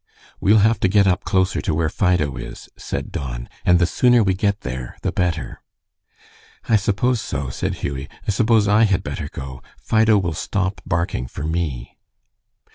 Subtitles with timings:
[0.39, 4.23] "We'll have to get up closer to where Fido is," said Don, "and the sooner
[4.23, 5.61] we get there the better."
[6.67, 8.09] "I suppose so," said Hughie.
[8.27, 9.61] "I suppose I had better go.
[9.77, 11.99] Fido will stop barking for me."